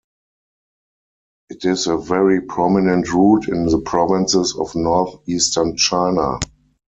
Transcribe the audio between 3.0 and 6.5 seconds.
route in the provinces of northeastern China.